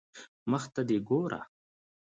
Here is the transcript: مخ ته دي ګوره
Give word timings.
مخ 0.51 0.63
ته 0.73 0.81
دي 0.87 0.97
ګوره 1.07 1.41